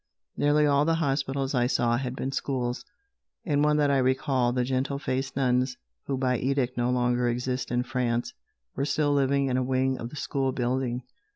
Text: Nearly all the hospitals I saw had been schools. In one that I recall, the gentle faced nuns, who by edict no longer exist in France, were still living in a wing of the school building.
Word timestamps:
Nearly 0.35 0.65
all 0.65 0.83
the 0.83 0.95
hospitals 0.95 1.53
I 1.53 1.67
saw 1.67 1.97
had 1.97 2.15
been 2.15 2.31
schools. 2.31 2.83
In 3.43 3.61
one 3.61 3.77
that 3.77 3.91
I 3.91 3.99
recall, 3.99 4.51
the 4.51 4.63
gentle 4.63 4.97
faced 4.97 5.35
nuns, 5.35 5.77
who 6.07 6.17
by 6.17 6.39
edict 6.39 6.75
no 6.75 6.89
longer 6.89 7.29
exist 7.29 7.69
in 7.69 7.83
France, 7.83 8.33
were 8.75 8.83
still 8.83 9.13
living 9.13 9.47
in 9.47 9.57
a 9.57 9.63
wing 9.63 9.99
of 9.99 10.09
the 10.09 10.15
school 10.15 10.53
building. 10.53 11.03